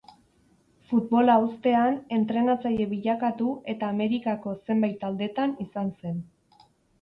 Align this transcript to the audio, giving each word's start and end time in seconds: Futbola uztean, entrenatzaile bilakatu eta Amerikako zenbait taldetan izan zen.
Futbola 0.91 1.33
uztean, 1.43 1.99
entrenatzaile 2.17 2.87
bilakatu 2.93 3.51
eta 3.75 3.91
Amerikako 3.97 4.55
zenbait 4.63 4.99
taldetan 5.05 5.55
izan 5.67 5.95
zen. 6.01 6.19